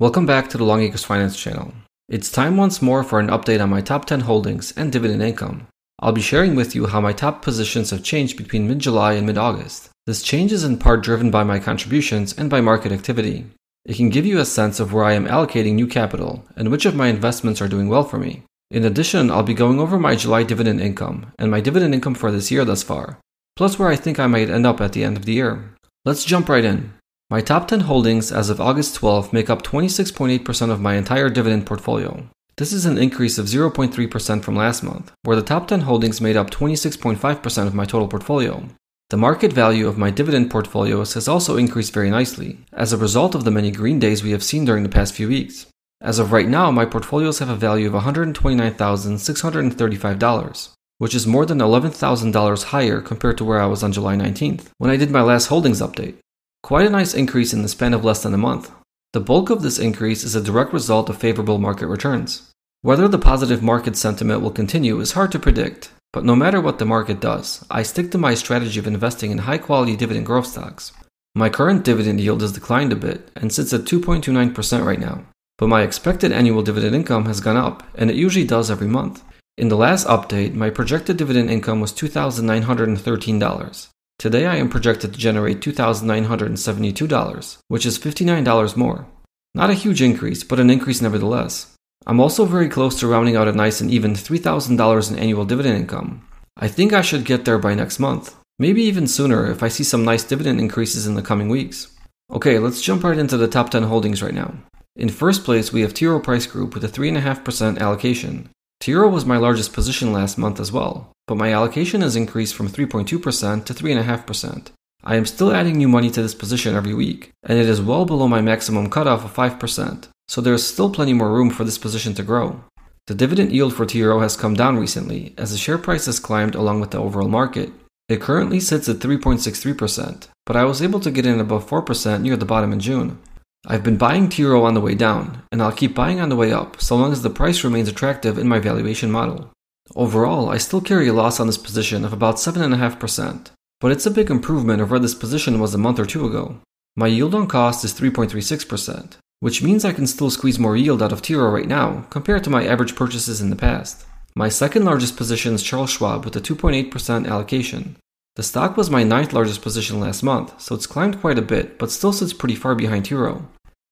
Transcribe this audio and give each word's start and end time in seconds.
Welcome 0.00 0.24
back 0.24 0.48
to 0.48 0.56
the 0.56 0.64
Longacres 0.64 1.04
Finance 1.04 1.38
channel. 1.38 1.74
It's 2.08 2.32
time 2.32 2.56
once 2.56 2.80
more 2.80 3.04
for 3.04 3.20
an 3.20 3.26
update 3.26 3.62
on 3.62 3.68
my 3.68 3.82
top 3.82 4.06
10 4.06 4.20
holdings 4.20 4.72
and 4.74 4.90
dividend 4.90 5.22
income. 5.22 5.66
I'll 5.98 6.12
be 6.12 6.22
sharing 6.22 6.54
with 6.54 6.74
you 6.74 6.86
how 6.86 7.02
my 7.02 7.12
top 7.12 7.42
positions 7.42 7.90
have 7.90 8.02
changed 8.02 8.38
between 8.38 8.66
mid 8.66 8.78
July 8.78 9.12
and 9.12 9.26
mid 9.26 9.36
August. 9.36 9.90
This 10.06 10.22
change 10.22 10.52
is 10.52 10.64
in 10.64 10.78
part 10.78 11.02
driven 11.02 11.30
by 11.30 11.44
my 11.44 11.58
contributions 11.58 12.32
and 12.32 12.48
by 12.48 12.62
market 12.62 12.92
activity. 12.92 13.44
It 13.84 13.98
can 13.98 14.08
give 14.08 14.24
you 14.24 14.38
a 14.38 14.46
sense 14.46 14.80
of 14.80 14.94
where 14.94 15.04
I 15.04 15.12
am 15.12 15.26
allocating 15.26 15.74
new 15.74 15.86
capital 15.86 16.46
and 16.56 16.70
which 16.70 16.86
of 16.86 16.96
my 16.96 17.08
investments 17.08 17.60
are 17.60 17.68
doing 17.68 17.90
well 17.90 18.04
for 18.04 18.16
me. 18.16 18.44
In 18.70 18.86
addition, 18.86 19.30
I'll 19.30 19.42
be 19.42 19.52
going 19.52 19.78
over 19.78 19.98
my 19.98 20.16
July 20.16 20.44
dividend 20.44 20.80
income 20.80 21.30
and 21.38 21.50
my 21.50 21.60
dividend 21.60 21.92
income 21.92 22.14
for 22.14 22.32
this 22.32 22.50
year 22.50 22.64
thus 22.64 22.82
far, 22.82 23.18
plus 23.54 23.78
where 23.78 23.90
I 23.90 23.96
think 23.96 24.18
I 24.18 24.28
might 24.28 24.48
end 24.48 24.66
up 24.66 24.80
at 24.80 24.94
the 24.94 25.04
end 25.04 25.18
of 25.18 25.26
the 25.26 25.34
year. 25.34 25.74
Let's 26.06 26.24
jump 26.24 26.48
right 26.48 26.64
in. 26.64 26.94
My 27.30 27.40
top 27.40 27.68
10 27.68 27.80
holdings 27.82 28.32
as 28.32 28.50
of 28.50 28.60
August 28.60 28.96
12 28.96 29.32
make 29.32 29.48
up 29.48 29.62
26.8% 29.62 30.72
of 30.72 30.80
my 30.80 30.96
entire 30.96 31.30
dividend 31.30 31.64
portfolio. 31.64 32.26
This 32.56 32.72
is 32.72 32.86
an 32.86 32.98
increase 32.98 33.38
of 33.38 33.46
0.3% 33.46 34.42
from 34.42 34.56
last 34.56 34.82
month, 34.82 35.12
where 35.22 35.36
the 35.36 35.42
top 35.42 35.68
10 35.68 35.82
holdings 35.82 36.20
made 36.20 36.36
up 36.36 36.50
26.5% 36.50 37.68
of 37.68 37.74
my 37.74 37.84
total 37.84 38.08
portfolio. 38.08 38.64
The 39.10 39.16
market 39.16 39.52
value 39.52 39.86
of 39.86 39.96
my 39.96 40.10
dividend 40.10 40.50
portfolios 40.50 41.14
has 41.14 41.28
also 41.28 41.56
increased 41.56 41.94
very 41.94 42.10
nicely, 42.10 42.58
as 42.72 42.92
a 42.92 42.98
result 42.98 43.36
of 43.36 43.44
the 43.44 43.52
many 43.52 43.70
green 43.70 44.00
days 44.00 44.24
we 44.24 44.32
have 44.32 44.42
seen 44.42 44.64
during 44.64 44.82
the 44.82 44.88
past 44.88 45.14
few 45.14 45.28
weeks. 45.28 45.66
As 46.00 46.18
of 46.18 46.32
right 46.32 46.48
now, 46.48 46.72
my 46.72 46.84
portfolios 46.84 47.38
have 47.38 47.48
a 47.48 47.54
value 47.54 47.86
of 47.86 47.92
$129,635, 48.02 50.70
which 50.98 51.14
is 51.14 51.28
more 51.28 51.46
than 51.46 51.58
$11,000 51.58 52.64
higher 52.64 53.00
compared 53.00 53.38
to 53.38 53.44
where 53.44 53.60
I 53.60 53.66
was 53.66 53.84
on 53.84 53.92
July 53.92 54.16
19th, 54.16 54.66
when 54.78 54.90
I 54.90 54.96
did 54.96 55.12
my 55.12 55.22
last 55.22 55.46
holdings 55.46 55.80
update. 55.80 56.16
Quite 56.62 56.86
a 56.86 56.90
nice 56.90 57.14
increase 57.14 57.52
in 57.52 57.62
the 57.62 57.68
span 57.68 57.94
of 57.94 58.04
less 58.04 58.22
than 58.22 58.34
a 58.34 58.38
month. 58.38 58.70
The 59.12 59.20
bulk 59.20 59.50
of 59.50 59.62
this 59.62 59.78
increase 59.78 60.22
is 60.22 60.34
a 60.34 60.42
direct 60.42 60.72
result 60.72 61.08
of 61.08 61.16
favorable 61.16 61.58
market 61.58 61.86
returns. 61.88 62.52
Whether 62.82 63.08
the 63.08 63.18
positive 63.18 63.62
market 63.62 63.96
sentiment 63.96 64.40
will 64.40 64.50
continue 64.50 65.00
is 65.00 65.12
hard 65.12 65.32
to 65.32 65.38
predict, 65.38 65.90
but 66.12 66.24
no 66.24 66.36
matter 66.36 66.60
what 66.60 66.78
the 66.78 66.84
market 66.84 67.20
does, 67.20 67.64
I 67.70 67.82
stick 67.82 68.10
to 68.12 68.18
my 68.18 68.34
strategy 68.34 68.78
of 68.78 68.86
investing 68.86 69.30
in 69.30 69.38
high 69.38 69.58
quality 69.58 69.96
dividend 69.96 70.26
growth 70.26 70.46
stocks. 70.46 70.92
My 71.34 71.48
current 71.48 71.84
dividend 71.84 72.20
yield 72.20 72.40
has 72.42 72.52
declined 72.52 72.92
a 72.92 72.96
bit 72.96 73.30
and 73.36 73.52
sits 73.52 73.72
at 73.72 73.82
2.29% 73.82 74.84
right 74.84 75.00
now, 75.00 75.24
but 75.58 75.68
my 75.68 75.82
expected 75.82 76.32
annual 76.32 76.62
dividend 76.62 76.94
income 76.94 77.26
has 77.26 77.40
gone 77.40 77.56
up, 77.56 77.82
and 77.94 78.10
it 78.10 78.16
usually 78.16 78.46
does 78.46 78.70
every 78.70 78.88
month. 78.88 79.22
In 79.56 79.68
the 79.68 79.76
last 79.76 80.06
update, 80.06 80.54
my 80.54 80.70
projected 80.70 81.16
dividend 81.16 81.50
income 81.50 81.80
was 81.80 81.92
$2,913. 81.92 83.88
Today 84.20 84.44
I 84.44 84.56
am 84.56 84.68
projected 84.68 85.14
to 85.14 85.18
generate 85.18 85.60
$2,972, 85.62 87.58
which 87.68 87.86
is 87.86 87.98
$59 87.98 88.76
more. 88.76 89.06
Not 89.54 89.70
a 89.70 89.80
huge 89.82 90.02
increase, 90.02 90.44
but 90.44 90.60
an 90.60 90.68
increase 90.68 91.00
nevertheless. 91.00 91.74
I'm 92.06 92.20
also 92.20 92.44
very 92.44 92.68
close 92.68 93.00
to 93.00 93.06
rounding 93.06 93.34
out 93.34 93.48
a 93.48 93.52
nice 93.52 93.80
and 93.80 93.90
even 93.90 94.12
$3,000 94.12 95.10
in 95.10 95.18
annual 95.18 95.46
dividend 95.46 95.78
income. 95.78 96.22
I 96.54 96.68
think 96.68 96.92
I 96.92 97.00
should 97.00 97.24
get 97.24 97.46
there 97.46 97.58
by 97.58 97.74
next 97.74 97.98
month, 97.98 98.36
maybe 98.58 98.82
even 98.82 99.06
sooner 99.06 99.50
if 99.50 99.62
I 99.62 99.68
see 99.68 99.84
some 99.84 100.04
nice 100.04 100.22
dividend 100.22 100.60
increases 100.60 101.06
in 101.06 101.14
the 101.14 101.22
coming 101.22 101.48
weeks. 101.48 101.96
Okay, 102.30 102.58
let's 102.58 102.82
jump 102.82 103.04
right 103.04 103.16
into 103.16 103.38
the 103.38 103.48
top 103.48 103.70
10 103.70 103.84
holdings 103.84 104.22
right 104.22 104.34
now. 104.34 104.52
In 104.96 105.08
first 105.08 105.44
place, 105.44 105.72
we 105.72 105.80
have 105.80 105.94
T. 105.94 106.04
Rowe 106.06 106.20
Price 106.20 106.44
Group 106.44 106.74
with 106.74 106.84
a 106.84 106.88
3.5% 106.88 107.78
allocation. 107.78 108.50
T. 108.80 108.92
Rowe 108.92 109.08
was 109.08 109.24
my 109.24 109.38
largest 109.38 109.72
position 109.72 110.12
last 110.12 110.36
month 110.36 110.60
as 110.60 110.70
well, 110.70 111.10
but 111.30 111.38
my 111.38 111.52
allocation 111.52 112.00
has 112.00 112.16
increased 112.16 112.56
from 112.56 112.66
3.2% 112.66 113.06
to 113.06 113.72
3.5%. 113.72 114.66
I 115.04 115.14
am 115.14 115.24
still 115.24 115.52
adding 115.52 115.76
new 115.76 115.86
money 115.86 116.10
to 116.10 116.22
this 116.22 116.34
position 116.34 116.74
every 116.74 116.92
week, 116.92 117.30
and 117.44 117.56
it 117.56 117.68
is 117.68 117.80
well 117.80 118.04
below 118.04 118.26
my 118.26 118.40
maximum 118.40 118.90
cutoff 118.90 119.24
of 119.24 119.32
5%, 119.32 120.08
so 120.26 120.40
there 120.40 120.54
is 120.54 120.66
still 120.66 120.90
plenty 120.90 121.12
more 121.12 121.30
room 121.30 121.50
for 121.50 121.62
this 121.62 121.78
position 121.78 122.14
to 122.14 122.24
grow. 122.24 122.64
The 123.06 123.14
dividend 123.14 123.52
yield 123.52 123.76
for 123.76 123.86
T. 123.86 124.02
Rowe 124.02 124.18
has 124.18 124.36
come 124.36 124.54
down 124.54 124.76
recently 124.76 125.32
as 125.38 125.52
the 125.52 125.56
share 125.56 125.78
price 125.78 126.06
has 126.06 126.18
climbed 126.18 126.56
along 126.56 126.80
with 126.80 126.90
the 126.90 126.98
overall 126.98 127.28
market. 127.28 127.70
It 128.08 128.20
currently 128.20 128.58
sits 128.58 128.88
at 128.88 128.96
3.63%, 128.96 130.26
but 130.46 130.56
I 130.56 130.64
was 130.64 130.82
able 130.82 130.98
to 130.98 131.12
get 131.12 131.26
in 131.26 131.38
above 131.38 131.70
4% 131.70 132.22
near 132.22 132.36
the 132.36 132.44
bottom 132.44 132.72
in 132.72 132.80
June. 132.80 133.20
I've 133.64 133.84
been 133.84 133.98
buying 133.98 134.28
T. 134.28 134.42
Rowe 134.42 134.64
on 134.64 134.74
the 134.74 134.80
way 134.80 134.96
down, 134.96 135.42
and 135.52 135.62
I'll 135.62 135.70
keep 135.70 135.94
buying 135.94 136.18
on 136.18 136.28
the 136.28 136.34
way 136.34 136.52
up 136.52 136.80
so 136.80 136.96
long 136.96 137.12
as 137.12 137.22
the 137.22 137.30
price 137.30 137.62
remains 137.62 137.88
attractive 137.88 138.36
in 138.36 138.48
my 138.48 138.58
valuation 138.58 139.12
model. 139.12 139.52
Overall, 139.96 140.48
I 140.48 140.58
still 140.58 140.80
carry 140.80 141.08
a 141.08 141.12
loss 141.12 141.40
on 141.40 141.46
this 141.46 141.58
position 141.58 142.04
of 142.04 142.12
about 142.12 142.36
7.5%, 142.36 143.50
but 143.80 143.90
it's 143.90 144.06
a 144.06 144.10
big 144.10 144.30
improvement 144.30 144.80
over 144.80 144.92
where 144.92 145.00
this 145.00 145.14
position 145.14 145.58
was 145.58 145.74
a 145.74 145.78
month 145.78 145.98
or 145.98 146.06
two 146.06 146.26
ago. 146.26 146.60
My 146.96 147.08
yield 147.08 147.34
on 147.34 147.46
cost 147.46 147.84
is 147.84 147.92
3.36%, 147.92 149.16
which 149.40 149.62
means 149.62 149.84
I 149.84 149.92
can 149.92 150.06
still 150.06 150.30
squeeze 150.30 150.58
more 150.58 150.76
yield 150.76 151.02
out 151.02 151.12
of 151.12 151.22
T. 151.22 151.34
Rowe 151.34 151.50
right 151.50 151.66
now 151.66 152.06
compared 152.10 152.44
to 152.44 152.50
my 152.50 152.66
average 152.66 152.94
purchases 152.94 153.40
in 153.40 153.50
the 153.50 153.56
past. 153.56 154.04
My 154.34 154.48
second 154.48 154.84
largest 154.84 155.16
position 155.16 155.54
is 155.54 155.62
Charles 155.62 155.90
Schwab 155.90 156.24
with 156.24 156.36
a 156.36 156.40
2.8% 156.40 157.28
allocation. 157.28 157.96
The 158.36 158.44
stock 158.44 158.76
was 158.76 158.90
my 158.90 159.02
ninth 159.02 159.32
largest 159.32 159.60
position 159.60 159.98
last 159.98 160.22
month, 160.22 160.60
so 160.60 160.74
it's 160.74 160.86
climbed 160.86 161.20
quite 161.20 161.38
a 161.38 161.42
bit, 161.42 161.78
but 161.78 161.90
still 161.90 162.12
sits 162.12 162.32
pretty 162.32 162.54
far 162.54 162.76
behind 162.76 163.06
T. 163.06 163.14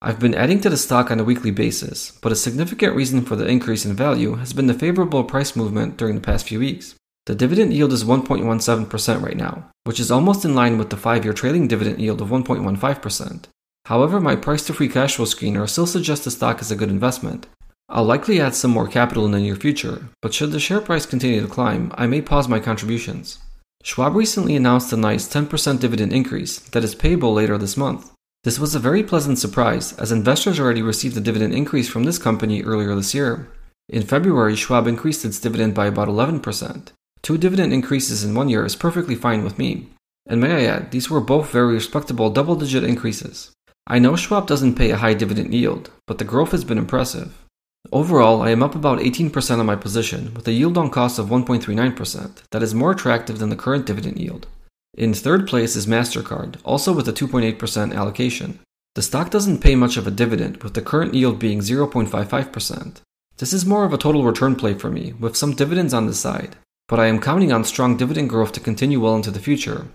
I've 0.01 0.21
been 0.21 0.35
adding 0.35 0.61
to 0.61 0.71
the 0.71 0.77
stock 0.77 1.11
on 1.11 1.19
a 1.19 1.25
weekly 1.25 1.51
basis, 1.51 2.13
but 2.23 2.31
a 2.31 2.37
significant 2.37 2.95
reason 2.95 3.23
for 3.25 3.35
the 3.35 3.47
increase 3.47 3.85
in 3.85 3.97
value 3.97 4.37
has 4.37 4.53
been 4.53 4.69
the 4.69 4.75
favorable 4.75 5.25
price 5.25 5.57
movement 5.57 5.97
during 5.97 6.15
the 6.15 6.21
past 6.21 6.47
few 6.47 6.61
weeks. 6.61 6.95
The 7.27 7.35
dividend 7.35 7.75
yield 7.75 7.93
is 7.93 8.05
1.17% 8.05 9.23
right 9.23 9.37
now, 9.37 9.69
which 9.83 9.99
is 9.99 10.13
almost 10.13 10.45
in 10.45 10.55
line 10.55 10.79
with 10.79 10.91
the 10.91 10.97
5 10.97 11.25
year 11.25 11.35
trailing 11.35 11.67
dividend 11.67 12.01
yield 12.01 12.21
of 12.21 12.29
1.15%. 12.29 13.47
However, 13.87 14.21
my 14.21 14.37
price 14.37 14.65
to 14.67 14.73
free 14.73 14.89
cash 14.89 15.17
flow 15.17 15.25
screener 15.25 15.69
still 15.69 15.87
suggests 15.87 16.25
the 16.25 16.31
stock 16.31 16.61
is 16.61 16.71
a 16.71 16.77
good 16.77 16.91
investment. 16.91 17.49
I'll 17.89 18.05
likely 18.05 18.41
add 18.41 18.55
some 18.55 18.71
more 18.71 18.87
capital 18.87 19.27
in 19.27 19.33
the 19.33 19.41
near 19.41 19.57
future, 19.57 20.11
but 20.23 20.33
should 20.33 20.53
the 20.53 20.61
share 20.61 20.81
price 20.81 21.07
continue 21.07 21.41
to 21.41 21.49
climb, 21.49 21.91
I 21.97 22.07
may 22.07 22.23
pause 22.23 22.47
my 22.47 22.61
contributions. 22.61 23.39
Schwab 23.83 24.15
recently 24.15 24.55
announced 24.55 24.93
a 24.93 24.97
nice 24.97 25.27
10% 25.27 25.81
dividend 25.81 26.13
increase 26.13 26.59
that 26.59 26.85
is 26.85 26.95
payable 26.95 27.33
later 27.33 27.59
this 27.59 27.77
month. 27.77 28.13
This 28.49 28.59
was 28.59 28.75
a 28.75 28.79
very 28.79 29.03
pleasant 29.03 29.39
surprise, 29.39 29.93
as 29.99 30.11
investors 30.11 30.59
already 30.59 30.81
received 30.81 31.15
a 31.19 31.21
dividend 31.21 31.53
increase 31.53 31.87
from 31.87 32.05
this 32.05 32.17
company 32.17 32.63
earlier 32.63 32.95
this 32.95 33.13
year. 33.13 33.47
In 33.91 34.03
February, 34.03 34.57
Schwab 34.57 34.87
increased 34.87 35.23
its 35.27 35.39
dividend 35.39 35.75
by 35.75 35.85
about 35.85 36.09
11%. 36.09 36.93
Two 37.21 37.37
dividend 37.37 37.75
increases 37.75 38.25
in 38.25 38.35
one 38.35 38.49
year 38.49 38.65
is 38.65 38.75
perfectly 38.75 39.15
fine 39.15 39.45
with 39.45 39.59
me. 39.59 39.91
And 40.25 40.41
may 40.41 40.65
I 40.65 40.67
add, 40.67 40.93
these 40.93 41.11
were 41.11 41.21
both 41.21 41.53
very 41.53 41.75
respectable 41.75 42.31
double 42.31 42.57
digit 42.57 42.85
increases. 42.85 43.53
I 43.87 43.99
know 43.99 44.17
Schwab 44.17 44.47
doesn't 44.47 44.77
pay 44.77 44.93
a 44.93 44.97
high 44.97 45.13
dividend 45.13 45.53
yield, 45.53 45.91
but 46.07 46.17
the 46.17 46.25
growth 46.25 46.53
has 46.53 46.65
been 46.65 46.79
impressive. 46.79 47.45
Overall, 47.93 48.41
I 48.41 48.49
am 48.49 48.63
up 48.63 48.75
about 48.75 49.01
18% 49.01 49.59
on 49.59 49.67
my 49.67 49.77
position, 49.77 50.33
with 50.33 50.49
a 50.49 50.53
yield 50.53 50.79
on 50.79 50.89
cost 50.89 51.19
of 51.19 51.27
1.39%, 51.27 52.45
that 52.51 52.63
is 52.63 52.75
more 52.75 52.93
attractive 52.93 53.41
than 53.41 53.51
the 53.51 53.57
current 53.57 53.85
dividend 53.85 54.17
yield. 54.17 54.47
In 54.97 55.15
third 55.15 55.47
place 55.47 55.77
is 55.77 55.87
MasterCard, 55.87 56.57
also 56.65 56.93
with 56.93 57.09
a 57.09 57.13
2.8% 57.13 57.95
allocation. 57.95 58.59
The 58.95 59.03
stock 59.03 59.31
doesn't 59.31 59.61
pay 59.61 59.75
much 59.75 59.97
of 59.97 60.07
a 60.07 60.11
dividend, 60.11 60.63
with 60.63 60.75
the 60.75 60.83
current 60.83 61.15
yield 61.15 61.39
being 61.39 61.61
0.55%. 61.61 63.01
This 63.37 63.53
is 63.53 63.65
more 63.65 63.85
of 63.85 63.93
a 63.93 63.99
total 63.99 64.25
return 64.25 64.57
play 64.57 64.75
for 64.75 64.91
me, 64.91 65.13
with 65.13 65.37
some 65.37 65.55
dividends 65.55 65.95
on 65.95 66.07
the 66.07 66.15
side, 66.15 66.57
but 66.89 66.99
I 66.99 67.07
am 67.07 67.21
counting 67.21 67.53
on 67.53 67.63
strong 67.63 67.97
dividend 67.97 68.31
growth 68.31 68.53
to 68.53 68.61
continue 68.61 68.99
well 68.99 69.15
into 69.15 69.31
the 69.31 69.39
future. 69.39 69.87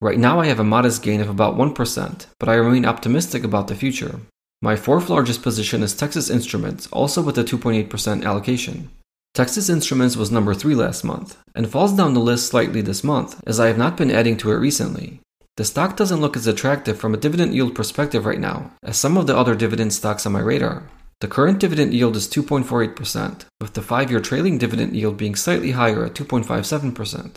Right 0.00 0.18
now, 0.18 0.38
I 0.38 0.46
have 0.46 0.60
a 0.60 0.64
modest 0.64 1.02
gain 1.02 1.20
of 1.20 1.28
about 1.28 1.56
1%, 1.56 2.26
but 2.38 2.48
I 2.48 2.54
remain 2.54 2.84
optimistic 2.84 3.42
about 3.42 3.68
the 3.68 3.74
future. 3.74 4.20
My 4.60 4.76
fourth 4.76 5.08
largest 5.08 5.42
position 5.42 5.82
is 5.82 5.94
Texas 5.94 6.30
Instruments, 6.30 6.86
also 6.92 7.22
with 7.22 7.36
a 7.38 7.42
2.8% 7.42 8.24
allocation. 8.24 8.90
Texas 9.34 9.70
Instruments 9.70 10.14
was 10.14 10.30
number 10.30 10.52
3 10.52 10.74
last 10.74 11.04
month, 11.04 11.38
and 11.54 11.66
falls 11.66 11.94
down 11.94 12.12
the 12.12 12.20
list 12.20 12.48
slightly 12.48 12.82
this 12.82 13.02
month, 13.02 13.42
as 13.46 13.58
I 13.58 13.68
have 13.68 13.78
not 13.78 13.96
been 13.96 14.10
adding 14.10 14.36
to 14.36 14.52
it 14.52 14.56
recently. 14.56 15.20
The 15.56 15.64
stock 15.64 15.96
doesn't 15.96 16.20
look 16.20 16.36
as 16.36 16.46
attractive 16.46 16.98
from 16.98 17.14
a 17.14 17.16
dividend 17.16 17.54
yield 17.54 17.74
perspective 17.74 18.26
right 18.26 18.38
now 18.38 18.72
as 18.82 18.98
some 18.98 19.16
of 19.16 19.26
the 19.26 19.34
other 19.34 19.54
dividend 19.54 19.94
stocks 19.94 20.26
on 20.26 20.32
my 20.32 20.40
radar. 20.40 20.90
The 21.22 21.28
current 21.28 21.60
dividend 21.60 21.94
yield 21.94 22.14
is 22.14 22.28
2.48%, 22.28 23.46
with 23.58 23.72
the 23.72 23.80
5 23.80 24.10
year 24.10 24.20
trailing 24.20 24.58
dividend 24.58 24.94
yield 24.94 25.16
being 25.16 25.34
slightly 25.34 25.70
higher 25.70 26.04
at 26.04 26.14
2.57%. 26.14 27.36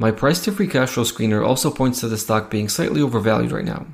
My 0.00 0.10
price 0.10 0.42
to 0.44 0.52
free 0.52 0.66
cash 0.66 0.90
flow 0.90 1.04
screener 1.04 1.46
also 1.46 1.70
points 1.70 2.00
to 2.00 2.08
the 2.08 2.18
stock 2.18 2.50
being 2.50 2.68
slightly 2.68 3.00
overvalued 3.00 3.52
right 3.52 3.64
now. 3.64 3.86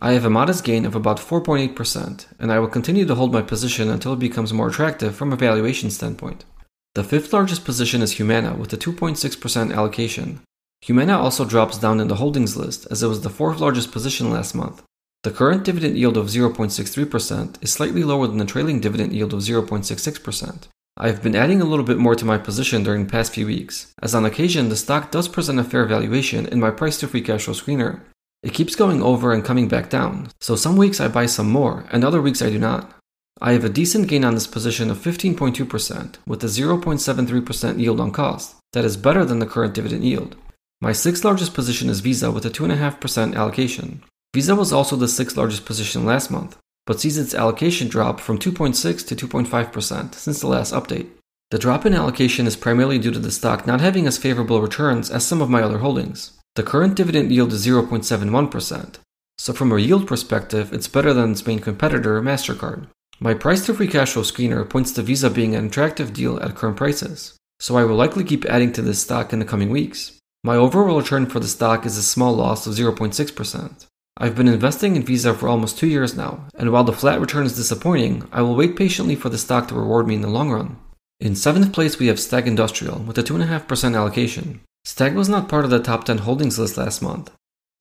I 0.00 0.12
have 0.12 0.24
a 0.24 0.30
modest 0.30 0.64
gain 0.64 0.86
of 0.86 0.94
about 0.94 1.18
4.8%, 1.18 2.26
and 2.38 2.50
I 2.50 2.58
will 2.58 2.68
continue 2.68 3.04
to 3.04 3.14
hold 3.14 3.32
my 3.32 3.42
position 3.42 3.90
until 3.90 4.14
it 4.14 4.18
becomes 4.18 4.54
more 4.54 4.68
attractive 4.68 5.14
from 5.14 5.34
a 5.34 5.36
valuation 5.36 5.90
standpoint. 5.90 6.46
The 6.94 7.02
fifth 7.02 7.32
largest 7.32 7.64
position 7.64 8.02
is 8.02 8.12
Humana 8.12 8.54
with 8.54 8.72
a 8.72 8.76
2.6% 8.76 9.74
allocation. 9.74 10.40
Humana 10.82 11.18
also 11.18 11.44
drops 11.44 11.76
down 11.76 11.98
in 11.98 12.06
the 12.06 12.16
holdings 12.16 12.56
list 12.56 12.86
as 12.88 13.02
it 13.02 13.08
was 13.08 13.22
the 13.22 13.30
fourth 13.30 13.58
largest 13.58 13.90
position 13.90 14.30
last 14.30 14.54
month. 14.54 14.82
The 15.24 15.32
current 15.32 15.64
dividend 15.64 15.98
yield 15.98 16.16
of 16.16 16.26
0.63% 16.26 17.62
is 17.62 17.72
slightly 17.72 18.04
lower 18.04 18.28
than 18.28 18.38
the 18.38 18.44
trailing 18.44 18.78
dividend 18.78 19.12
yield 19.12 19.32
of 19.32 19.40
0.66%. 19.40 20.68
I 20.96 21.08
have 21.08 21.20
been 21.20 21.34
adding 21.34 21.60
a 21.60 21.64
little 21.64 21.84
bit 21.84 21.98
more 21.98 22.14
to 22.14 22.24
my 22.24 22.38
position 22.38 22.84
during 22.84 23.06
the 23.06 23.10
past 23.10 23.32
few 23.32 23.46
weeks, 23.46 23.92
as 24.00 24.14
on 24.14 24.24
occasion 24.24 24.68
the 24.68 24.76
stock 24.76 25.10
does 25.10 25.26
present 25.26 25.58
a 25.58 25.64
fair 25.64 25.86
valuation 25.86 26.46
in 26.46 26.60
my 26.60 26.70
price 26.70 27.00
to 27.00 27.08
free 27.08 27.22
cash 27.22 27.46
flow 27.46 27.54
screener. 27.54 28.02
It 28.44 28.54
keeps 28.54 28.76
going 28.76 29.02
over 29.02 29.32
and 29.32 29.44
coming 29.44 29.66
back 29.66 29.90
down, 29.90 30.28
so 30.40 30.54
some 30.54 30.76
weeks 30.76 31.00
I 31.00 31.08
buy 31.08 31.26
some 31.26 31.50
more, 31.50 31.86
and 31.90 32.04
other 32.04 32.22
weeks 32.22 32.40
I 32.40 32.50
do 32.50 32.58
not. 32.60 32.94
I 33.40 33.52
have 33.52 33.64
a 33.64 33.68
decent 33.68 34.08
gain 34.08 34.24
on 34.24 34.34
this 34.34 34.46
position 34.46 34.90
of 34.90 34.98
15.2%, 34.98 36.16
with 36.26 36.44
a 36.44 36.46
0.73% 36.46 37.78
yield 37.80 38.00
on 38.00 38.12
cost. 38.12 38.56
That 38.72 38.84
is 38.84 38.96
better 38.96 39.24
than 39.24 39.40
the 39.40 39.46
current 39.46 39.74
dividend 39.74 40.04
yield. 40.04 40.36
My 40.80 40.92
sixth 40.92 41.24
largest 41.24 41.52
position 41.52 41.88
is 41.88 42.00
Visa 42.00 42.30
with 42.30 42.46
a 42.46 42.50
2.5% 42.50 43.34
allocation. 43.34 44.02
Visa 44.34 44.54
was 44.54 44.72
also 44.72 44.96
the 44.96 45.08
sixth 45.08 45.36
largest 45.36 45.64
position 45.64 46.04
last 46.04 46.30
month, 46.30 46.56
but 46.86 47.00
sees 47.00 47.18
its 47.18 47.34
allocation 47.34 47.88
drop 47.88 48.20
from 48.20 48.38
2.6 48.38 49.06
to 49.06 49.16
2.5% 49.16 50.14
since 50.14 50.40
the 50.40 50.46
last 50.46 50.72
update. 50.72 51.08
The 51.50 51.58
drop 51.58 51.86
in 51.86 51.94
allocation 51.94 52.46
is 52.46 52.56
primarily 52.56 52.98
due 52.98 53.12
to 53.12 53.18
the 53.18 53.30
stock 53.30 53.66
not 53.66 53.80
having 53.80 54.06
as 54.06 54.18
favorable 54.18 54.60
returns 54.60 55.10
as 55.10 55.26
some 55.26 55.40
of 55.40 55.50
my 55.50 55.62
other 55.62 55.78
holdings. 55.78 56.32
The 56.54 56.62
current 56.62 56.94
dividend 56.94 57.32
yield 57.32 57.52
is 57.52 57.66
0.71%, 57.66 58.96
so 59.38 59.52
from 59.52 59.72
a 59.72 59.78
yield 59.78 60.06
perspective, 60.06 60.72
it's 60.72 60.88
better 60.88 61.12
than 61.12 61.32
its 61.32 61.46
main 61.46 61.58
competitor, 61.58 62.20
MasterCard. 62.22 62.86
My 63.20 63.32
price 63.32 63.64
to 63.66 63.74
free 63.74 63.86
cash 63.86 64.12
flow 64.12 64.22
screener 64.22 64.68
points 64.68 64.92
to 64.92 65.02
Visa 65.02 65.30
being 65.30 65.54
an 65.54 65.66
attractive 65.66 66.12
deal 66.12 66.40
at 66.40 66.56
current 66.56 66.76
prices, 66.76 67.38
so 67.60 67.76
I 67.76 67.84
will 67.84 67.96
likely 67.96 68.24
keep 68.24 68.44
adding 68.46 68.72
to 68.72 68.82
this 68.82 69.00
stock 69.00 69.32
in 69.32 69.38
the 69.38 69.44
coming 69.44 69.70
weeks. 69.70 70.18
My 70.42 70.56
overall 70.56 70.98
return 70.98 71.26
for 71.26 71.40
the 71.40 71.48
stock 71.48 71.86
is 71.86 71.96
a 71.96 72.02
small 72.02 72.34
loss 72.34 72.66
of 72.66 72.74
0.6%. 72.74 73.86
I've 74.16 74.36
been 74.36 74.48
investing 74.48 74.94
in 74.94 75.04
Visa 75.04 75.32
for 75.32 75.48
almost 75.48 75.78
two 75.78 75.86
years 75.86 76.16
now, 76.16 76.46
and 76.54 76.70
while 76.70 76.84
the 76.84 76.92
flat 76.92 77.20
return 77.20 77.46
is 77.46 77.56
disappointing, 77.56 78.28
I 78.32 78.42
will 78.42 78.56
wait 78.56 78.76
patiently 78.76 79.16
for 79.16 79.28
the 79.28 79.38
stock 79.38 79.68
to 79.68 79.74
reward 79.74 80.06
me 80.06 80.16
in 80.16 80.20
the 80.20 80.28
long 80.28 80.50
run. 80.50 80.76
In 81.20 81.34
seventh 81.34 81.72
place, 81.72 81.98
we 81.98 82.08
have 82.08 82.20
Stag 82.20 82.46
Industrial 82.46 82.98
with 82.98 83.16
a 83.16 83.22
2.5% 83.22 83.96
allocation. 83.96 84.60
Stag 84.84 85.14
was 85.14 85.28
not 85.28 85.48
part 85.48 85.64
of 85.64 85.70
the 85.70 85.80
top 85.80 86.04
10 86.04 86.18
holdings 86.18 86.58
list 86.58 86.76
last 86.76 87.00
month, 87.00 87.30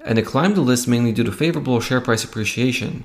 and 0.05 0.17
it 0.17 0.25
climbed 0.25 0.55
the 0.55 0.61
list 0.61 0.87
mainly 0.87 1.11
due 1.11 1.23
to 1.23 1.31
favorable 1.31 1.79
share 1.79 2.01
price 2.01 2.23
appreciation. 2.23 3.03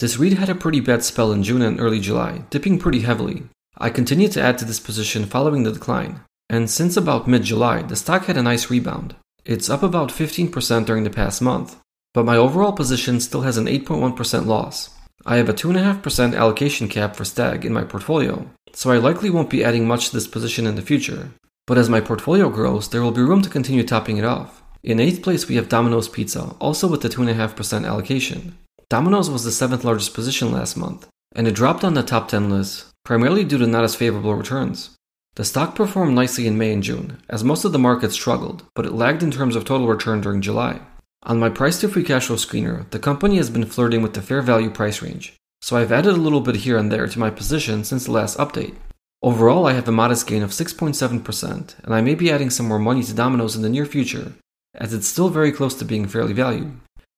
This 0.00 0.16
REIT 0.16 0.38
had 0.38 0.48
a 0.48 0.54
pretty 0.54 0.80
bad 0.80 1.04
spell 1.04 1.30
in 1.30 1.42
June 1.42 1.60
and 1.60 1.78
early 1.78 2.00
July, 2.00 2.44
dipping 2.48 2.78
pretty 2.78 3.00
heavily. 3.00 3.42
I 3.76 3.90
continued 3.90 4.32
to 4.32 4.40
add 4.40 4.56
to 4.58 4.64
this 4.64 4.80
position 4.80 5.26
following 5.26 5.62
the 5.62 5.72
decline, 5.72 6.20
and 6.48 6.70
since 6.70 6.96
about 6.96 7.28
mid 7.28 7.42
July, 7.42 7.82
the 7.82 7.96
stock 7.96 8.24
had 8.24 8.38
a 8.38 8.42
nice 8.42 8.70
rebound. 8.70 9.14
It's 9.44 9.68
up 9.68 9.82
about 9.82 10.08
15% 10.08 10.86
during 10.86 11.04
the 11.04 11.10
past 11.10 11.42
month, 11.42 11.76
but 12.14 12.24
my 12.24 12.38
overall 12.38 12.72
position 12.72 13.20
still 13.20 13.42
has 13.42 13.58
an 13.58 13.66
8.1% 13.66 14.46
loss. 14.46 14.88
I 15.26 15.36
have 15.36 15.50
a 15.50 15.52
2.5% 15.52 16.34
allocation 16.34 16.88
cap 16.88 17.14
for 17.14 17.26
Stag 17.26 17.66
in 17.66 17.74
my 17.74 17.84
portfolio, 17.84 18.48
so 18.72 18.90
I 18.90 18.96
likely 18.96 19.28
won't 19.28 19.50
be 19.50 19.62
adding 19.62 19.86
much 19.86 20.08
to 20.08 20.14
this 20.14 20.26
position 20.26 20.66
in 20.66 20.76
the 20.76 20.88
future. 20.90 21.28
But 21.66 21.76
as 21.76 21.90
my 21.90 22.00
portfolio 22.00 22.48
grows, 22.48 22.88
there 22.88 23.02
will 23.02 23.12
be 23.12 23.20
room 23.20 23.42
to 23.42 23.50
continue 23.50 23.84
topping 23.84 24.16
it 24.16 24.24
off. 24.24 24.62
In 24.82 24.96
8th 24.96 25.22
place, 25.22 25.46
we 25.46 25.56
have 25.56 25.68
Domino's 25.68 26.08
Pizza, 26.08 26.56
also 26.58 26.88
with 26.88 27.02
the 27.02 27.10
2.5% 27.10 27.86
allocation. 27.86 28.56
Domino's 28.90 29.30
was 29.30 29.44
the 29.44 29.50
7th 29.50 29.84
largest 29.84 30.14
position 30.14 30.50
last 30.50 30.76
month, 30.76 31.06
and 31.36 31.46
it 31.46 31.54
dropped 31.54 31.84
on 31.84 31.94
the 31.94 32.02
top 32.02 32.26
10 32.26 32.50
list, 32.50 32.86
primarily 33.04 33.44
due 33.44 33.58
to 33.58 33.66
not 33.68 33.84
as 33.84 33.94
favorable 33.94 34.34
returns. 34.34 34.96
The 35.36 35.44
stock 35.44 35.76
performed 35.76 36.16
nicely 36.16 36.48
in 36.48 36.58
May 36.58 36.72
and 36.72 36.82
June, 36.82 37.22
as 37.28 37.44
most 37.44 37.64
of 37.64 37.70
the 37.70 37.78
market 37.78 38.10
struggled, 38.10 38.64
but 38.74 38.84
it 38.84 38.92
lagged 38.92 39.22
in 39.22 39.30
terms 39.30 39.54
of 39.54 39.64
total 39.64 39.86
return 39.86 40.20
during 40.20 40.40
July. 40.40 40.80
On 41.22 41.38
my 41.38 41.48
price 41.48 41.80
to 41.80 41.88
free 41.88 42.02
cash 42.02 42.26
flow 42.26 42.34
screener, 42.34 42.90
the 42.90 42.98
company 42.98 43.36
has 43.36 43.48
been 43.48 43.64
flirting 43.64 44.02
with 44.02 44.14
the 44.14 44.22
fair 44.22 44.42
value 44.42 44.70
price 44.70 45.00
range, 45.00 45.36
so 45.60 45.76
I've 45.76 45.92
added 45.92 46.14
a 46.14 46.24
little 46.26 46.40
bit 46.40 46.56
here 46.56 46.76
and 46.76 46.90
there 46.90 47.06
to 47.06 47.18
my 47.20 47.30
position 47.30 47.84
since 47.84 48.06
the 48.06 48.10
last 48.10 48.38
update. 48.38 48.74
Overall, 49.22 49.66
I 49.66 49.74
have 49.74 49.86
a 49.86 49.92
modest 49.92 50.26
gain 50.26 50.42
of 50.42 50.50
6.7%, 50.50 51.74
and 51.84 51.94
I 51.94 52.00
may 52.00 52.16
be 52.16 52.32
adding 52.32 52.50
some 52.50 52.66
more 52.66 52.80
money 52.80 53.04
to 53.04 53.14
Domino's 53.14 53.54
in 53.54 53.62
the 53.62 53.68
near 53.68 53.86
future, 53.86 54.32
as 54.74 54.92
it's 54.92 55.06
still 55.06 55.28
very 55.28 55.52
close 55.52 55.76
to 55.76 55.84
being 55.84 56.08
fairly 56.08 56.32
valued. 56.32 56.72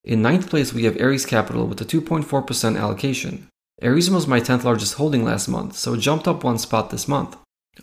In 0.05 0.21
ninth 0.21 0.51
place, 0.51 0.73
we 0.73 0.85
have 0.85 1.01
Ares 1.01 1.25
Capital 1.25 1.67
with 1.67 1.81
a 1.81 1.85
2.4% 1.85 2.79
allocation. 2.79 3.47
Ares 3.81 4.11
was 4.11 4.27
my 4.27 4.41
10th 4.41 4.65
largest 4.65 4.95
holding 4.95 5.25
last 5.25 5.49
month, 5.49 5.77
so 5.77 5.95
it 5.95 5.99
jumped 5.99 6.27
up 6.27 6.43
one 6.43 6.59
spot 6.59 6.91
this 6.91 7.07
month. 7.07 7.37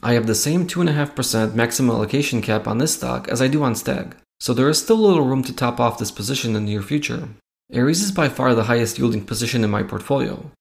I 0.03 0.13
have 0.13 0.27
the 0.27 0.35
same 0.35 0.67
2.5% 0.67 1.55
maximum 1.55 1.95
allocation 1.95 2.41
cap 2.41 2.67
on 2.67 2.77
this 2.77 2.93
stock 2.93 3.29
as 3.29 3.41
I 3.41 3.47
do 3.47 3.63
on 3.63 3.73
Stag, 3.73 4.15
so 4.39 4.53
there 4.53 4.69
is 4.69 4.81
still 4.81 4.97
a 4.97 5.07
little 5.07 5.25
room 5.25 5.43
to 5.43 5.55
top 5.55 5.79
off 5.79 5.97
this 5.97 6.11
position 6.11 6.55
in 6.55 6.65
the 6.65 6.71
near 6.71 6.81
future. 6.81 7.29
Ares 7.73 8.01
is 8.01 8.11
by 8.11 8.27
far 8.27 8.53
the 8.53 8.65
highest 8.65 8.97
yielding 8.97 9.25
position 9.25 9.63
in 9.63 9.69
my 9.69 9.83
portfolio. 9.83 10.51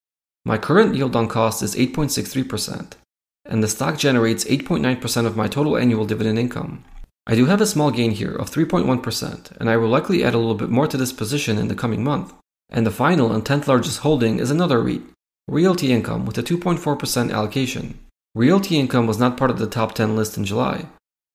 My 0.44 0.58
current 0.58 0.94
yield 0.94 1.16
on 1.16 1.26
cost 1.26 1.62
is 1.62 1.74
8.63%, 1.74 2.92
and 3.44 3.62
the 3.62 3.68
stock 3.68 3.98
generates 3.98 4.44
8.9% 4.44 5.26
of 5.26 5.36
my 5.36 5.48
total 5.48 5.76
annual 5.76 6.04
dividend 6.04 6.38
income. 6.38 6.84
I 7.30 7.34
do 7.34 7.44
have 7.44 7.60
a 7.60 7.66
small 7.66 7.90
gain 7.90 8.12
here 8.12 8.34
of 8.34 8.50
3.1%, 8.50 9.52
and 9.60 9.68
I 9.68 9.76
will 9.76 9.90
likely 9.90 10.24
add 10.24 10.32
a 10.32 10.38
little 10.38 10.54
bit 10.54 10.70
more 10.70 10.86
to 10.86 10.96
this 10.96 11.12
position 11.12 11.58
in 11.58 11.68
the 11.68 11.74
coming 11.74 12.02
month. 12.02 12.32
And 12.70 12.86
the 12.86 12.90
final 12.90 13.32
and 13.32 13.44
10th 13.44 13.66
largest 13.66 13.98
holding 13.98 14.38
is 14.38 14.50
another 14.50 14.80
REIT, 14.80 15.02
Realty 15.46 15.92
Income, 15.92 16.24
with 16.24 16.38
a 16.38 16.42
2.4% 16.42 17.30
allocation. 17.30 17.98
Realty 18.34 18.78
Income 18.78 19.06
was 19.06 19.18
not 19.18 19.36
part 19.36 19.50
of 19.50 19.58
the 19.58 19.66
top 19.66 19.94
10 19.94 20.16
list 20.16 20.38
in 20.38 20.46
July, 20.46 20.86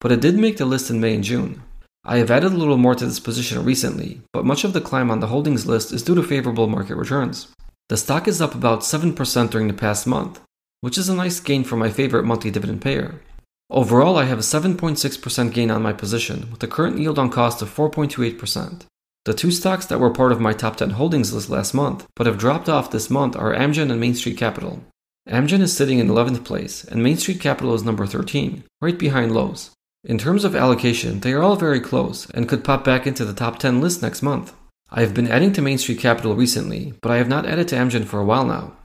but 0.02 0.12
it 0.12 0.20
did 0.20 0.36
make 0.36 0.58
the 0.58 0.66
list 0.66 0.90
in 0.90 1.00
May 1.00 1.14
and 1.14 1.24
June. 1.24 1.62
I 2.04 2.18
have 2.18 2.32
added 2.32 2.54
a 2.54 2.58
little 2.58 2.78
more 2.78 2.96
to 2.96 3.06
this 3.06 3.20
position 3.20 3.64
recently, 3.64 4.22
but 4.34 4.46
much 4.46 4.64
of 4.64 4.74
the 4.74 4.82
climb 4.82 5.12
on 5.12 5.20
the 5.20 5.28
holdings 5.28 5.68
list 5.68 5.94
is 5.94 6.02
due 6.02 6.16
to 6.16 6.24
favorable 6.24 6.68
market 6.68 6.96
returns. 6.96 7.50
The 7.90 7.98
stock 7.98 8.28
is 8.28 8.42
up 8.42 8.56
about 8.56 8.82
7% 8.82 9.52
during 9.52 9.68
the 9.68 9.74
past 9.76 10.08
month, 10.08 10.42
which 10.82 10.98
is 10.98 11.08
a 11.08 11.16
nice 11.16 11.40
gain 11.40 11.64
for 11.64 11.76
my 11.76 11.92
favorite 11.92 12.26
monthly 12.26 12.50
dividend 12.50 12.82
payer. 12.82 13.22
Overall, 13.70 14.18
I 14.18 14.26
have 14.26 14.40
a 14.40 14.42
7.6% 14.42 15.54
gain 15.54 15.72
on 15.72 15.82
my 15.82 15.94
position, 15.94 16.50
with 16.52 16.62
a 16.64 16.68
current 16.68 17.00
yield 17.00 17.18
on 17.18 17.30
cost 17.30 17.62
of 17.62 17.74
4.28%. 17.74 18.86
The 19.26 19.34
two 19.34 19.52
stocks 19.52 19.86
that 19.86 20.00
were 20.00 20.10
part 20.10 20.32
of 20.32 20.42
my 20.42 20.54
top 20.54 20.76
10 20.76 20.92
holdings 20.92 21.34
list 21.34 21.50
last 21.50 21.74
month, 21.74 22.06
but 22.16 22.28
have 22.28 22.38
dropped 22.38 22.68
off 22.68 22.92
this 22.92 23.10
month, 23.10 23.36
are 23.36 23.54
Amgen 23.54 23.90
and 23.90 24.00
Main 24.00 24.16
Street 24.16 24.38
Capital. 24.38 24.84
Amgen 25.30 25.62
is 25.62 25.76
sitting 25.76 26.00
in 26.00 26.10
11th 26.10 26.44
place, 26.44 26.84
and 26.84 27.02
Main 27.02 27.16
Street 27.16 27.40
Capital 27.40 27.74
is 27.74 27.84
number 27.84 28.06
13, 28.06 28.66
right 28.82 29.00
behind 29.00 29.34
Lowe's. 29.34 29.72
In 30.04 30.18
terms 30.18 30.44
of 30.44 30.54
allocation, 30.54 31.22
they 31.22 31.32
are 31.32 31.42
all 31.42 31.56
very 31.56 31.80
close 31.80 32.30
and 32.32 32.50
could 32.50 32.66
pop 32.66 32.84
back 32.84 33.08
into 33.08 33.24
the 33.24 33.34
top 33.34 33.60
10 33.60 33.80
list 33.80 34.02
next 34.02 34.22
month. 34.22 34.54
I 34.92 35.00
have 35.00 35.14
been 35.14 35.32
adding 35.32 35.54
to 35.54 35.62
Main 35.62 35.78
Street 35.78 36.00
Capital 36.00 36.36
recently, 36.36 36.94
but 37.02 37.10
I 37.10 37.18
have 37.18 37.30
not 37.30 37.46
added 37.46 37.70
to 37.70 37.76
Amgen 37.76 38.04
for 38.04 38.20
a 38.20 38.26
while 38.26 38.46
now. 38.46 38.76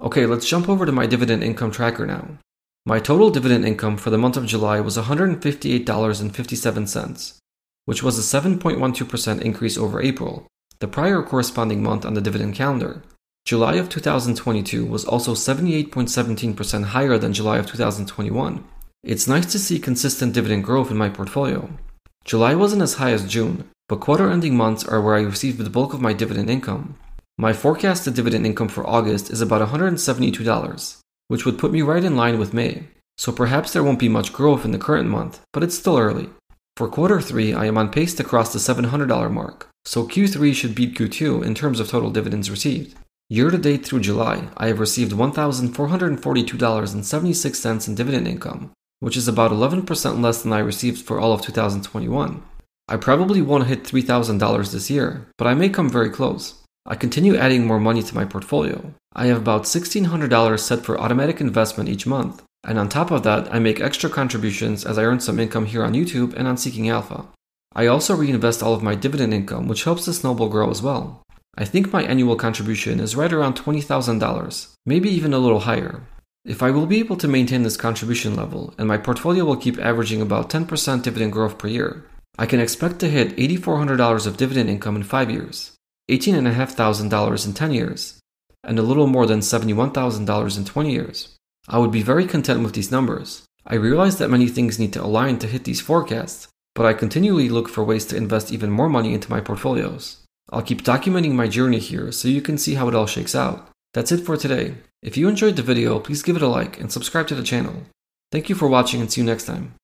Okay, 0.00 0.24
let's 0.24 0.48
jump 0.48 0.68
over 0.68 0.86
to 0.86 0.92
my 0.92 1.06
dividend 1.06 1.42
income 1.42 1.72
tracker 1.72 2.06
now. 2.06 2.38
My 2.88 3.00
total 3.00 3.28
dividend 3.28 3.66
income 3.66 3.98
for 3.98 4.08
the 4.08 4.16
month 4.16 4.38
of 4.38 4.46
July 4.46 4.80
was 4.80 4.96
$158.57, 4.96 7.38
which 7.84 8.02
was 8.02 8.18
a 8.18 8.40
7.12% 8.40 9.42
increase 9.42 9.76
over 9.76 10.00
April, 10.00 10.46
the 10.78 10.88
prior 10.88 11.22
corresponding 11.22 11.82
month 11.82 12.06
on 12.06 12.14
the 12.14 12.22
dividend 12.22 12.54
calendar. 12.54 13.02
July 13.44 13.74
of 13.74 13.90
2022 13.90 14.86
was 14.86 15.04
also 15.04 15.34
78.17% 15.34 16.84
higher 16.84 17.18
than 17.18 17.34
July 17.34 17.58
of 17.58 17.66
2021 17.66 18.64
it's 19.04 19.28
nice 19.28 19.50
to 19.52 19.58
see 19.58 19.78
consistent 19.78 20.34
dividend 20.34 20.64
growth 20.64 20.90
in 20.90 20.96
my 20.96 21.08
portfolio. 21.08 21.70
July 22.24 22.54
wasn't 22.54 22.82
as 22.82 22.94
high 22.94 23.12
as 23.12 23.30
June, 23.30 23.68
but 23.88 24.00
quarter 24.00 24.28
ending 24.28 24.56
months 24.56 24.84
are 24.84 25.00
where 25.00 25.14
I 25.14 25.20
receive 25.20 25.56
the 25.56 25.70
bulk 25.70 25.94
of 25.94 26.00
my 26.00 26.12
dividend 26.12 26.50
income. 26.50 26.98
My 27.38 27.52
forecasted 27.52 28.14
dividend 28.14 28.44
income 28.44 28.68
for 28.68 28.86
August 28.86 29.30
is 29.30 29.40
about 29.40 29.66
$172, 29.66 30.97
which 31.28 31.46
would 31.46 31.58
put 31.58 31.72
me 31.72 31.80
right 31.80 32.04
in 32.04 32.16
line 32.16 32.38
with 32.38 32.52
May. 32.52 32.88
So 33.16 33.32
perhaps 33.32 33.72
there 33.72 33.84
won't 33.84 33.98
be 33.98 34.08
much 34.08 34.32
growth 34.32 34.64
in 34.64 34.72
the 34.72 34.78
current 34.78 35.08
month, 35.08 35.40
but 35.52 35.62
it's 35.62 35.78
still 35.78 35.98
early. 35.98 36.30
For 36.76 36.88
quarter 36.88 37.20
3, 37.20 37.54
I 37.54 37.66
am 37.66 37.78
on 37.78 37.90
pace 37.90 38.14
to 38.14 38.24
cross 38.24 38.52
the 38.52 38.60
$700 38.60 39.32
mark, 39.32 39.68
so 39.84 40.06
Q3 40.06 40.54
should 40.54 40.74
beat 40.74 40.94
Q2 40.94 41.44
in 41.44 41.54
terms 41.54 41.80
of 41.80 41.88
total 41.88 42.10
dividends 42.10 42.50
received. 42.50 42.96
Year 43.28 43.50
to 43.50 43.58
date 43.58 43.84
through 43.84 44.00
July, 44.00 44.48
I 44.56 44.68
have 44.68 44.78
received 44.78 45.12
$1,442.76 45.12 47.88
in 47.88 47.94
dividend 47.94 48.28
income, 48.28 48.70
which 49.00 49.16
is 49.16 49.28
about 49.28 49.50
11% 49.50 50.22
less 50.22 50.42
than 50.42 50.52
I 50.52 50.60
received 50.60 51.04
for 51.04 51.18
all 51.18 51.32
of 51.32 51.42
2021. 51.42 52.42
I 52.88 52.96
probably 52.96 53.42
won't 53.42 53.66
hit 53.66 53.84
$3,000 53.84 54.72
this 54.72 54.88
year, 54.88 55.26
but 55.36 55.46
I 55.46 55.54
may 55.54 55.68
come 55.68 55.90
very 55.90 56.08
close. 56.08 56.57
I 56.90 56.96
continue 56.96 57.36
adding 57.36 57.66
more 57.66 57.78
money 57.78 58.02
to 58.02 58.14
my 58.14 58.24
portfolio. 58.24 58.94
I 59.14 59.26
have 59.26 59.36
about 59.36 59.64
$1,600 59.64 60.58
set 60.58 60.84
for 60.86 60.98
automatic 60.98 61.38
investment 61.38 61.90
each 61.90 62.06
month, 62.06 62.42
and 62.64 62.78
on 62.78 62.88
top 62.88 63.10
of 63.10 63.22
that, 63.24 63.52
I 63.54 63.58
make 63.58 63.78
extra 63.78 64.08
contributions 64.08 64.86
as 64.86 64.96
I 64.96 65.04
earn 65.04 65.20
some 65.20 65.38
income 65.38 65.66
here 65.66 65.84
on 65.84 65.92
YouTube 65.92 66.32
and 66.32 66.48
on 66.48 66.56
Seeking 66.56 66.88
Alpha. 66.88 67.26
I 67.74 67.86
also 67.86 68.16
reinvest 68.16 68.62
all 68.62 68.72
of 68.72 68.82
my 68.82 68.94
dividend 68.94 69.34
income, 69.34 69.68
which 69.68 69.84
helps 69.84 70.06
the 70.06 70.14
snowball 70.14 70.48
grow 70.48 70.70
as 70.70 70.80
well. 70.80 71.22
I 71.58 71.66
think 71.66 71.92
my 71.92 72.04
annual 72.04 72.36
contribution 72.36 73.00
is 73.00 73.14
right 73.14 73.32
around 73.32 73.56
$20,000, 73.56 74.72
maybe 74.86 75.10
even 75.10 75.34
a 75.34 75.38
little 75.38 75.60
higher. 75.60 76.00
If 76.46 76.62
I 76.62 76.70
will 76.70 76.86
be 76.86 77.00
able 77.00 77.16
to 77.16 77.28
maintain 77.28 77.64
this 77.64 77.76
contribution 77.76 78.34
level 78.34 78.72
and 78.78 78.88
my 78.88 78.96
portfolio 78.96 79.44
will 79.44 79.56
keep 79.56 79.78
averaging 79.78 80.22
about 80.22 80.48
10% 80.48 81.02
dividend 81.02 81.32
growth 81.32 81.58
per 81.58 81.68
year, 81.68 82.06
I 82.38 82.46
can 82.46 82.60
expect 82.60 83.00
to 83.00 83.10
hit 83.10 83.36
$8,400 83.36 84.26
of 84.26 84.38
dividend 84.38 84.70
income 84.70 84.96
in 84.96 85.02
5 85.02 85.30
years, 85.30 85.72
$18,500 86.10 87.46
in 87.46 87.54
10 87.54 87.72
years, 87.72 88.18
and 88.64 88.78
a 88.78 88.82
little 88.82 89.06
more 89.06 89.26
than 89.26 89.40
$71,000 89.40 90.58
in 90.58 90.64
20 90.64 90.92
years. 90.92 91.34
I 91.68 91.78
would 91.78 91.92
be 91.92 92.02
very 92.02 92.26
content 92.26 92.62
with 92.62 92.72
these 92.72 92.90
numbers. 92.90 93.44
I 93.66 93.74
realize 93.74 94.18
that 94.18 94.30
many 94.30 94.48
things 94.48 94.78
need 94.78 94.92
to 94.94 95.02
align 95.02 95.38
to 95.40 95.46
hit 95.46 95.64
these 95.64 95.80
forecasts, 95.80 96.48
but 96.74 96.86
I 96.86 96.94
continually 96.94 97.48
look 97.48 97.68
for 97.68 97.84
ways 97.84 98.06
to 98.06 98.16
invest 98.16 98.52
even 98.52 98.70
more 98.70 98.88
money 98.88 99.12
into 99.12 99.30
my 99.30 99.40
portfolios. 99.40 100.24
I'll 100.50 100.62
keep 100.62 100.82
documenting 100.82 101.32
my 101.32 101.46
journey 101.46 101.78
here 101.78 102.10
so 102.10 102.28
you 102.28 102.40
can 102.40 102.56
see 102.56 102.74
how 102.74 102.88
it 102.88 102.94
all 102.94 103.06
shakes 103.06 103.34
out. 103.34 103.68
That's 103.92 104.12
it 104.12 104.24
for 104.24 104.36
today. 104.36 104.76
If 105.02 105.16
you 105.16 105.28
enjoyed 105.28 105.56
the 105.56 105.62
video, 105.62 105.98
please 106.00 106.22
give 106.22 106.36
it 106.36 106.42
a 106.42 106.48
like 106.48 106.80
and 106.80 106.90
subscribe 106.90 107.26
to 107.28 107.34
the 107.34 107.42
channel. 107.42 107.82
Thank 108.32 108.48
you 108.48 108.54
for 108.54 108.68
watching 108.68 109.00
and 109.00 109.10
see 109.10 109.20
you 109.20 109.26
next 109.26 109.44
time. 109.44 109.74